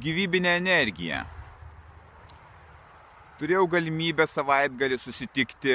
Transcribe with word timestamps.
Gyvybinę 0.00 0.56
energiją. 0.58 1.22
Turėjau 3.38 3.66
galimybę 3.70 4.26
savaitgalį 4.30 4.98
susitikti, 5.02 5.74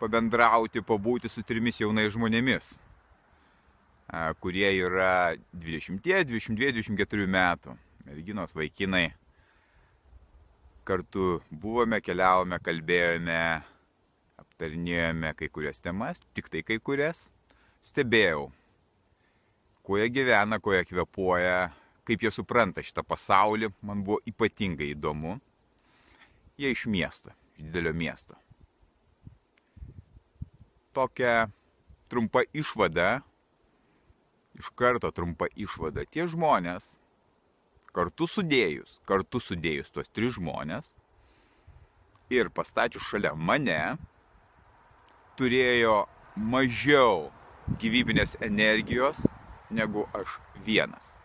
pabendrauti, 0.00 0.82
pabūti 0.82 1.30
su 1.30 1.42
trimis 1.46 1.78
jaunais 1.80 2.12
žmonėmis, 2.14 2.72
kurie 4.42 4.68
yra 4.74 5.36
20, 5.54 6.02
22, 6.02 6.74
24 6.80 7.30
metų. 7.30 7.76
Merginos 8.06 8.52
vaikinai. 8.54 9.08
Kartu 10.86 11.40
buvome, 11.50 11.98
keliavome, 11.98 12.60
kalbėjome, 12.62 13.40
aptarinėjome 14.38 15.32
kai 15.34 15.48
kurias 15.50 15.82
temas, 15.82 16.22
tik 16.34 16.46
tai 16.52 16.62
kai 16.62 16.78
kurias. 16.78 17.32
Stebėjau, 17.86 18.52
kuo 19.86 19.98
jie 19.98 20.06
gyvena, 20.14 20.60
kuo 20.62 20.74
jie 20.74 20.84
kvepuoja, 20.86 21.72
kaip 22.06 22.22
jie 22.22 22.30
supranta 22.30 22.84
šitą 22.86 23.02
pasaulį, 23.06 23.72
man 23.82 24.04
buvo 24.06 24.20
ypatingai 24.30 24.92
įdomu. 24.94 25.36
Jie 26.56 26.70
iš 26.72 26.86
miesto, 26.88 27.34
iš 27.58 27.66
didelio 27.66 27.92
miesto. 27.96 28.36
Tokia 30.96 31.48
trumpa 32.08 32.46
išvada, 32.56 33.20
iš 34.56 34.70
karto 34.78 35.10
trumpa 35.12 35.50
išvada. 35.58 36.06
Tie 36.08 36.24
žmonės, 36.30 36.94
kartu 37.92 38.28
sudėjus, 38.30 39.00
kartu 39.08 39.42
sudėjus 39.42 39.92
tuos 39.92 40.08
tris 40.14 40.38
žmonės 40.38 40.94
ir 42.32 42.48
pastačius 42.54 43.04
šalia 43.10 43.34
mane, 43.36 43.98
turėjo 45.36 46.06
mažiau 46.36 47.28
gyvybinės 47.82 48.38
energijos 48.40 49.20
negu 49.74 50.06
aš 50.16 50.38
vienas 50.64 51.16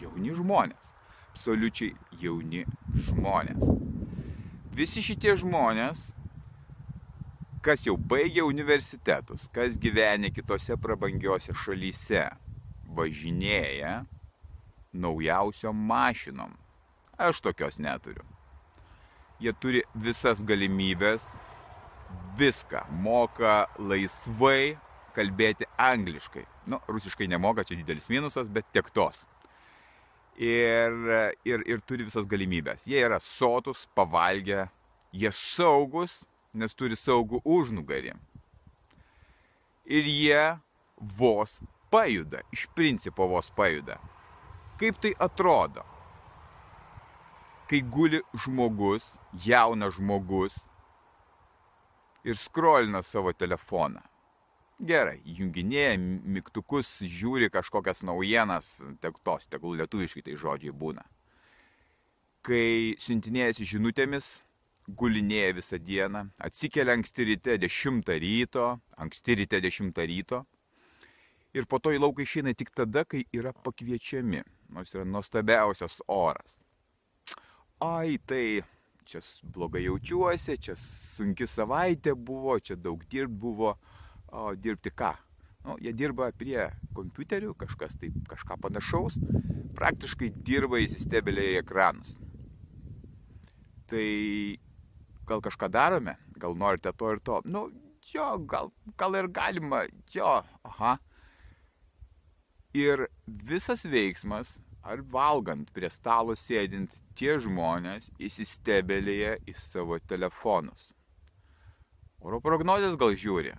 jauni 0.00 0.34
žmonės. 0.36 0.92
Absoliučiai 1.36 1.94
jauni 2.20 2.64
žmonės. 3.08 3.74
Visi 4.76 5.02
šitie 5.04 5.34
žmonės, 5.40 6.10
kas 7.64 7.86
jau 7.86 7.96
baigė 7.96 8.44
universitetus, 8.46 9.46
kas 9.52 9.76
gyvenė 9.80 10.30
kitose 10.32 10.76
prabangiose 10.80 11.54
šalyse, 11.56 12.26
važinėja 12.96 14.04
naujausiom 14.96 15.76
mašinom. 15.90 16.56
Aš 17.16 17.40
tokios 17.44 17.80
neturiu. 17.80 18.24
Jie 19.40 19.52
turi 19.60 19.82
visas 19.92 20.40
galimybės, 20.44 21.34
viską, 22.40 22.86
moka 23.04 23.66
laisvai 23.76 24.76
kalbėti 25.16 25.68
angliškai. 25.80 26.44
Nu, 26.68 26.80
rusiškai 26.88 27.28
nemoka, 27.28 27.64
čia 27.64 27.76
didelis 27.76 28.08
minusas, 28.12 28.48
bet 28.52 28.68
tiek 28.72 28.88
tos 28.92 29.24
ir, 30.38 30.92
ir, 31.44 31.62
ir 31.66 31.80
turi 31.86 32.06
visas 32.06 32.26
galimybės. 32.28 32.86
Jie 32.88 33.00
yra 33.04 33.18
sotus, 33.22 33.86
pavalgę, 33.96 34.68
jie 35.12 35.32
saugus, 35.32 36.24
nes 36.54 36.74
turi 36.76 36.96
saugų 36.96 37.42
užnugarį. 37.44 38.14
Ir 39.86 40.08
jie 40.10 40.42
vos 41.18 41.60
pajuda, 41.92 42.42
iš 42.52 42.66
principo 42.74 43.28
vos 43.30 43.50
pajuda. 43.54 44.00
Kaip 44.80 44.98
tai 45.00 45.14
atrodo? 45.18 45.84
Kai 47.66 47.80
guli 47.82 48.20
žmogus, 48.44 49.16
jaunas 49.44 49.96
žmogus 49.96 50.60
ir 52.26 52.38
skrolina 52.38 53.02
savo 53.02 53.32
telefoną 53.32 54.02
gerai 54.80 55.20
junginėja 55.24 55.96
mygtukus 55.98 56.98
žiūri 57.02 57.48
kažkokias 57.52 58.02
naujienas 58.04 58.68
tek 59.00 59.16
tos 59.24 59.46
tegul 59.48 59.76
lietuviškai 59.80 60.24
tai 60.26 60.36
žodžiai 60.36 60.74
būna. 60.76 61.04
Kai 62.46 62.94
siuntinėjasi 63.02 63.66
žinutėmis 63.66 64.42
gulinėja 64.86 65.54
visą 65.56 65.80
dieną 65.82 66.28
atsikelia 66.38 66.94
anksti 66.94 67.26
ryte 67.32 67.56
10 67.58 68.12
ryto 68.22 68.68
anksti 68.96 69.40
ryte 69.40 69.60
10 69.60 70.04
ryto. 70.06 70.44
Ir 71.56 71.64
po 71.64 71.80
to 71.80 71.90
į 71.94 72.02
lauką 72.02 72.22
išeina 72.22 72.52
tik 72.54 72.70
tada 72.76 73.06
kai 73.08 73.24
yra 73.32 73.54
pakviečiami 73.64 74.44
nors 74.68 74.94
yra 74.94 75.04
nuostabiausias 75.04 76.02
oras. 76.06 76.60
Ai 77.80 78.18
tai 78.18 78.62
čia 79.06 79.20
blogai 79.42 79.84
jaučiuosi 79.86 80.58
čia 80.58 80.74
sunki 80.76 81.46
savaitė 81.46 82.14
buvo 82.14 82.58
čia 82.58 82.76
daug 82.76 83.02
dirbt 83.10 83.32
buvo 83.32 83.76
o 84.32 84.52
dirbti 84.54 84.92
ką? 84.94 85.12
Nu, 85.66 85.74
jie 85.82 85.90
dirba 85.98 86.28
prie 86.38 86.68
kompiuterių, 86.94 87.56
kažkas 87.58 87.96
taip, 87.98 88.14
kažką 88.30 88.58
panašaus, 88.62 89.16
praktiškai 89.74 90.28
dirba 90.46 90.78
įsistebėlėje 90.84 91.56
į 91.56 91.62
ekranus. 91.64 92.12
Tai 93.90 94.06
gal 95.26 95.42
kažką 95.42 95.68
darome, 95.74 96.14
gal 96.38 96.54
norite 96.54 96.92
to 96.94 97.10
ir 97.16 97.22
to. 97.26 97.40
Nu, 97.44 97.66
jo, 98.12 98.28
gal, 98.46 98.70
gal 98.98 99.18
ir 99.18 99.28
galima, 99.34 99.82
jo, 100.14 100.38
aha. 100.70 100.96
Ir 102.76 103.08
visas 103.26 103.82
veiksmas, 103.88 104.54
ar 104.86 105.02
valgant 105.02 105.72
prie 105.74 105.90
stalo 105.90 106.36
sėdint, 106.38 106.94
tie 107.18 107.40
žmonės 107.42 108.12
įsistebėlėje 108.22 109.38
į 109.50 109.54
savo 109.58 109.98
telefonus. 109.98 110.92
Oro 112.22 112.38
prognozijas 112.44 112.94
gal 113.00 113.14
žiūri, 113.18 113.54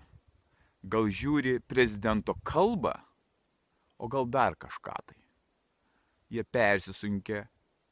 gal 0.87 1.09
žiūri 1.11 1.59
prezidento 1.67 2.35
kalbą, 2.47 2.93
o 3.97 4.07
gal 4.07 4.27
dar 4.29 4.55
kažką 4.59 4.95
tai. 5.09 5.19
Jie 6.31 6.43
persisunkia 6.43 7.45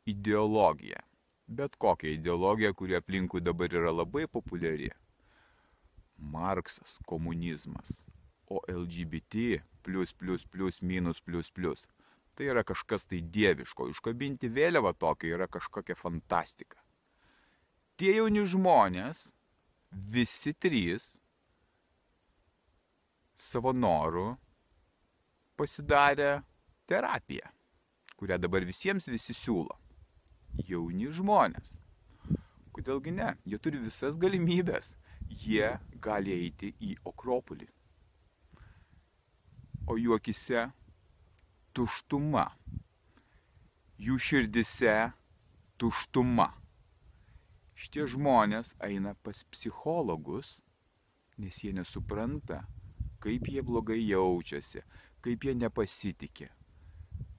ideologiją. 0.05 0.99
Bet 1.47 1.75
kokią 1.77 2.15
ideologiją, 2.17 2.73
kuri 2.73 2.97
aplinkui 2.97 3.41
dabar 3.41 3.73
yra 3.73 3.91
labai 3.93 4.25
populiari. 4.27 4.89
Marksas, 6.17 6.97
komunizmas, 7.05 8.05
o 8.49 8.61
LGBT 8.67 9.61
plus 9.83 10.13
plus 10.13 10.45
plus 10.45 10.81
minus 10.81 11.21
plus 11.21 11.51
plus. 11.51 11.85
Tai 12.35 12.47
yra 12.51 12.63
kažkas 12.67 13.05
tai 13.07 13.21
dieviško. 13.21 13.89
Iškabinti 13.93 14.49
vėliavą 14.51 14.95
tokia 14.97 15.35
yra 15.37 15.47
kažkokia 15.47 15.95
fantastika. 15.95 16.81
Tie 17.95 18.17
jauni 18.17 18.43
žmonės, 18.43 19.29
visi 19.91 20.51
trys, 20.51 21.15
savo 23.35 23.73
norų 23.75 24.27
pasidarė 25.59 26.41
terapiją, 26.87 27.47
kurią 28.19 28.39
dabar 28.39 28.65
visiems 28.67 29.09
visi 29.11 29.35
siūlo. 29.35 29.75
Jauni 30.67 31.09
žmonės. 31.11 31.73
Kodėlgi 32.75 33.11
ne? 33.15 33.33
Jie 33.47 33.59
turi 33.59 33.79
visas 33.79 34.17
galimybės. 34.19 34.93
Jie 35.27 35.75
gali 36.03 36.33
eiti 36.35 36.73
į 36.83 36.95
Akropolį. 37.07 37.67
O 39.87 39.97
jų 39.99 40.15
akise 40.17 40.67
tuštuma. 41.75 42.49
Jų 43.99 44.19
širdise 44.19 44.95
tuštuma. 45.79 46.49
Šitie 47.75 48.05
žmonės 48.07 48.73
eina 48.83 49.15
pas 49.23 49.43
psichologus, 49.51 50.59
nes 51.39 51.57
jie 51.63 51.73
nesupranta, 51.75 52.61
kaip 53.25 53.47
jie 53.49 53.63
blogai 53.65 54.03
jaučiasi, 54.05 54.83
kaip 55.25 55.47
jie 55.47 55.55
nepasitikė, 55.57 56.49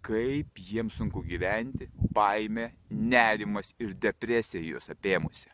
kaip 0.06 0.58
jiems 0.58 0.98
sunku 0.98 1.22
gyventi, 1.26 1.86
baime, 2.14 2.72
nerimas 2.90 3.70
ir 3.78 3.94
depresija 3.94 4.62
juos 4.64 4.90
apėmusi. 4.90 5.52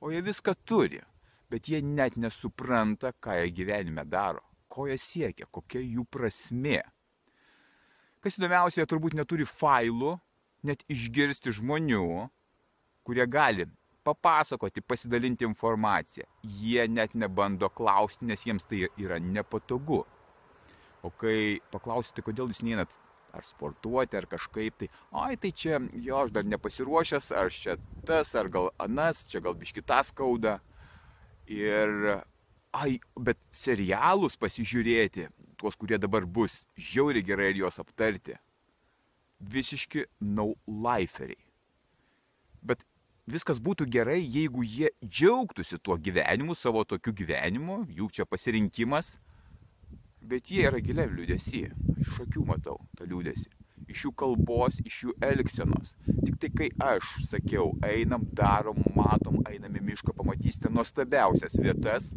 O 0.00 0.12
jie 0.12 0.20
viską 0.24 0.54
turi, 0.68 1.00
bet 1.52 1.68
jie 1.72 1.80
net 1.84 2.18
nesupranta, 2.20 3.14
ką 3.16 3.38
jie 3.40 3.54
gyvenime 3.56 4.04
daro, 4.04 4.44
ko 4.68 4.86
jie 4.88 4.98
siekia, 5.00 5.48
kokia 5.48 5.80
jų 5.80 6.04
prasmė. 6.12 6.82
Kas 8.20 8.36
įdomiausia, 8.36 8.82
jie 8.82 8.88
turbūt 8.88 9.16
neturi 9.16 9.48
failų, 9.48 10.18
net 10.68 10.84
išgirsti 10.92 11.56
žmonių, 11.56 12.28
kurie 13.08 13.24
gali 13.24 13.64
papasakoti, 14.04 14.80
pasidalinti 14.80 15.44
informaciją. 15.44 16.26
Jie 16.42 16.86
net 16.88 17.14
nebando 17.14 17.68
klausti, 17.68 18.26
nes 18.28 18.46
jiems 18.46 18.66
tai 18.68 18.86
yra 18.98 19.20
nepatogu. 19.20 20.04
O 21.02 21.10
kai 21.10 21.60
paklausite, 21.72 22.24
kodėl 22.24 22.50
jūs 22.52 22.62
neinat 22.64 22.92
ar 23.32 23.46
sportuoti, 23.46 24.18
ar 24.18 24.26
kažkaip 24.30 24.80
tai, 24.80 24.88
oi, 25.12 25.36
tai 25.40 25.52
čia 25.54 25.78
jo, 25.94 26.24
aš 26.24 26.32
dar 26.34 26.46
nepasiruošęs, 26.48 27.30
ar 27.38 27.52
čia 27.54 27.76
tas, 28.06 28.34
ar 28.34 28.50
gal 28.52 28.70
anas, 28.82 29.22
čia 29.28 29.42
gal 29.44 29.54
biškitas 29.58 30.10
skauda. 30.10 30.58
Ir, 31.50 32.20
ai, 32.76 32.98
bet 33.18 33.38
serialus 33.54 34.36
pasižiūrėti, 34.40 35.28
tuos, 35.60 35.78
kurie 35.78 35.98
dabar 35.98 36.26
bus, 36.26 36.64
žiauri 36.78 37.22
gerai 37.26 37.52
ir 37.52 37.64
juos 37.64 37.80
aptarti. 37.82 38.36
Visiški 39.40 40.04
no-liferiai. 40.20 41.40
Bet 42.60 42.84
viskas 43.28 43.60
būtų 43.60 43.86
gerai, 43.90 44.20
jeigu 44.22 44.64
jie 44.64 44.90
džiaugtųsi 45.04 45.78
tuo 45.82 45.96
gyvenimu, 45.96 46.54
savo 46.54 46.84
tokiu 46.84 47.12
gyvenimu, 47.16 47.84
jų 47.88 48.08
čia 48.12 48.26
pasirinkimas, 48.28 49.16
bet 50.20 50.50
jie 50.50 50.66
yra 50.68 50.80
giliam 50.84 51.12
liūdėsi. 51.16 51.66
Iš 52.00 52.20
akių 52.26 52.44
matau 52.48 52.78
tą 52.98 53.08
liūdėsi. 53.08 53.48
Iš 53.90 54.04
jų 54.06 54.10
kalbos, 54.14 54.78
iš 54.86 54.98
jų 55.04 55.14
elgsenos. 55.26 55.96
Tik 56.06 56.36
tai 56.38 56.50
kai 56.54 56.68
aš 56.92 57.16
sakiau, 57.26 57.72
einam, 57.82 58.22
darom, 58.38 58.78
matom, 58.94 59.40
einam 59.50 59.74
į 59.74 59.82
mišką, 59.88 60.14
pamatysite 60.14 60.70
nuostabiausias 60.70 61.56
vietas, 61.58 62.12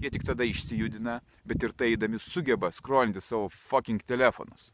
jie 0.00 0.12
tik 0.14 0.24
tada 0.24 0.46
išsijudina, 0.48 1.18
bet 1.44 1.66
ir 1.66 1.76
tai 1.76 1.92
eidami 1.92 2.20
sugeba 2.22 2.72
skrolinti 2.72 3.20
savo 3.24 3.50
fucking 3.68 4.00
telefonus. 4.08 4.72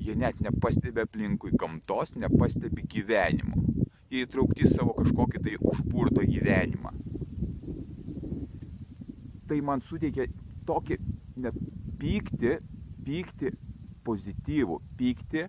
Jie 0.00 0.14
net 0.16 0.38
nepastebi 0.40 1.02
aplinkui 1.02 1.52
gamtos, 1.58 2.14
nepastebi 2.16 2.86
gyvenimo. 2.88 3.69
Įtraukti 4.10 4.66
savo 4.66 4.96
kažkokį 4.96 5.40
tai 5.44 5.56
užburtą 5.62 6.24
gyvenimą. 6.26 6.90
Tai 9.46 9.58
man 9.66 9.82
suteikia 9.86 10.26
tokį 10.66 10.98
net 11.44 11.58
pykti, 12.00 12.56
pykti 13.06 13.52
pozityvų, 14.06 14.80
pykti, 14.98 15.44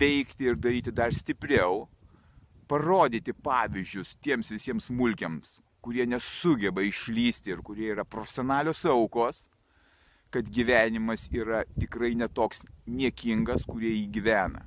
veikti 0.00 0.50
ir 0.50 0.60
daryti 0.60 0.92
dar 0.92 1.16
stipriau, 1.16 1.86
parodyti 2.68 3.32
pavyzdžius 3.32 4.16
tiems 4.20 4.52
visiems 4.52 4.90
smulkiams, 4.90 5.58
kurie 5.80 6.04
nesugeba 6.06 6.84
išlysti 6.84 7.54
ir 7.54 7.62
kurie 7.64 7.92
yra 7.94 8.04
profesionalios 8.04 8.84
aukos, 8.84 9.46
kad 10.28 10.48
gyvenimas 10.52 11.30
yra 11.32 11.62
tikrai 11.78 12.12
netoks 12.20 12.66
niekingas, 12.84 13.64
kurie 13.64 13.94
jį 13.94 14.08
gyvena. 14.18 14.66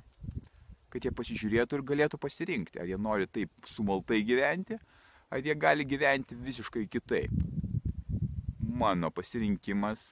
Kad 0.92 1.06
jie 1.06 1.12
pasižiūrėtų 1.16 1.78
ir 1.78 1.82
galėtų 1.88 2.18
pasirinkti, 2.20 2.76
ar 2.82 2.88
jie 2.90 2.98
nori 3.00 3.24
taip 3.24 3.48
sumaltai 3.64 4.18
gyventi, 4.28 4.76
ar 5.32 5.40
jie 5.40 5.54
gali 5.56 5.86
gyventi 5.88 6.36
visiškai 6.36 6.84
kitaip. 6.92 7.32
Mano 8.82 9.08
pasirinkimas 9.14 10.10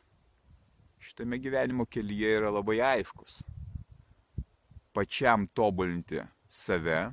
šitame 1.05 1.37
gyvenimo 1.43 1.85
kelyje 1.85 2.31
yra 2.38 2.53
labai 2.55 2.79
aiškus. 2.94 3.43
Pačiam 4.97 5.44
tobulinti 5.53 6.23
save, 6.49 7.11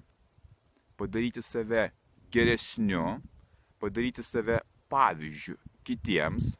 padaryti 0.95 1.43
save 1.43 1.89
geresniu, 2.31 3.17
padaryti 3.83 4.23
save 4.23 4.61
pavyzdžių 4.91 5.57
kitiems 5.87 6.53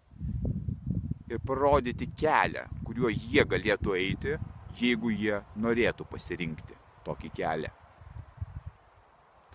ir 1.32 1.40
parodyti 1.48 2.10
kelią, 2.20 2.66
kuriuo 2.84 3.14
jie 3.16 3.48
galėtų 3.48 3.96
eiti, 3.96 4.36
jeigu 4.82 5.14
jie 5.16 5.40
norėtų 5.56 6.04
pasirinkti 6.12 6.76
tokį 7.08 7.34
kelią. 7.40 7.74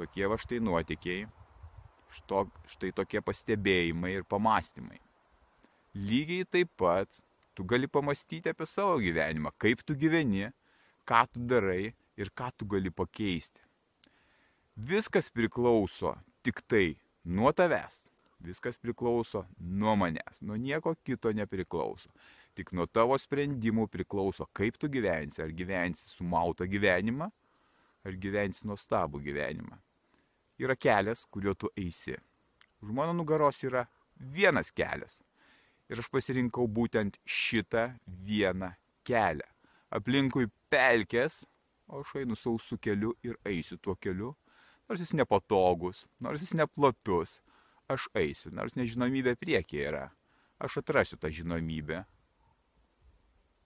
Tokie 0.00 0.28
va 0.32 0.38
štai 0.40 0.60
nuotikiai, 0.64 1.26
što, 2.12 2.46
štai 2.72 2.92
tokie 2.96 3.22
pastebėjimai 3.24 4.16
ir 4.18 4.28
pamastymai. 4.28 5.00
Lygiai 5.92 6.48
taip 6.48 6.72
pat 6.80 7.20
tu 7.54 7.64
gali 7.68 7.88
pamastyti 7.88 8.52
apie 8.52 8.66
savo 8.66 8.96
gyvenimą, 9.00 9.52
kaip 9.60 9.84
tu 9.84 9.96
gyveni, 9.98 10.48
ką 11.08 11.26
tu 11.32 11.42
darai 11.44 11.92
ir 12.16 12.32
ką 12.32 12.48
tu 12.56 12.68
gali 12.68 12.90
pakeisti. 12.90 13.60
Viskas 14.76 15.28
priklauso 15.28 16.14
tik 16.42 16.62
tai 16.64 16.96
nuo 17.24 17.52
tavęs. 17.52 18.08
Viskas 18.42 18.78
priklauso 18.80 19.44
nuo 19.60 19.92
manęs, 19.96 20.40
nuo 20.42 20.56
nieko 20.56 20.96
kito 21.04 21.30
nepriklauso. 21.32 22.10
Tik 22.56 22.72
nuo 22.74 22.88
tavo 22.90 23.14
sprendimų 23.20 23.86
priklauso, 23.92 24.48
kaip 24.56 24.80
tu 24.80 24.90
gyvensi. 24.90 25.44
Ar 25.44 25.52
gyvensi 25.54 26.08
sumautą 26.10 26.66
gyvenimą, 26.66 27.30
ar 28.06 28.18
gyvensi 28.18 28.66
nuostabų 28.68 29.22
gyvenimą. 29.22 29.78
Yra 30.62 30.76
kelias, 30.76 31.24
kuriuo 31.30 31.54
tu 31.58 31.70
eisi. 31.78 32.16
Už 32.82 32.90
mano 32.94 33.14
nugaros 33.16 33.62
yra 33.66 33.86
vienas 34.16 34.72
kelias. 34.74 35.20
Ir 35.90 36.00
aš 36.02 36.08
pasirinkau 36.12 36.68
būtent 36.70 37.18
šitą 37.26 37.92
vieną 38.06 38.72
kelią. 39.06 39.48
Aplinkui 39.92 40.48
pelkės, 40.72 41.42
o 41.90 42.00
aš 42.00 42.14
einu 42.22 42.38
sausų 42.38 42.78
keliu 42.80 43.12
ir 43.26 43.36
eisiu 43.48 43.78
tuo 43.78 43.96
keliu. 44.00 44.32
Nors 44.88 45.02
jis 45.02 45.12
nepatogus, 45.16 46.06
nors 46.24 46.42
jis 46.42 46.54
neplatus, 46.58 47.40
aš 47.92 48.08
eisiu, 48.18 48.50
nors 48.54 48.76
nežinomybė 48.78 49.36
priekyje 49.40 49.86
yra. 49.90 50.06
Aš 50.62 50.80
atrasiu 50.82 51.18
tą 51.18 51.30
žinomybę. 51.32 52.04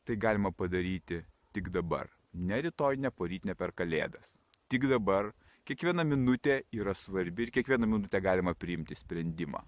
Tai 0.07 0.17
galima 0.17 0.53
padaryti 0.53 1.23
tik 1.53 1.69
dabar. 1.75 2.16
Ne 2.37 2.61
rytoj, 2.67 2.99
ne 3.01 3.11
poryt, 3.11 3.47
ne 3.49 3.55
per 3.57 3.73
kalėdas. 3.73 4.37
Tik 4.69 4.89
dabar. 4.91 5.33
Kiekviena 5.67 6.05
minutė 6.07 6.61
yra 6.79 6.93
svarbi 6.95 7.49
ir 7.49 7.51
kiekvieną 7.55 7.89
minutę 7.91 8.21
galima 8.23 8.53
priimti 8.55 8.95
sprendimą. 8.95 9.65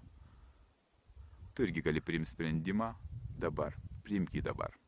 Tu 1.51 1.67
irgi 1.67 1.83
gali 1.83 1.99
priimti 1.99 2.31
sprendimą 2.31 2.93
dabar. 3.35 3.75
Priimk 4.05 4.31
jį 4.31 4.45
dabar. 4.45 4.78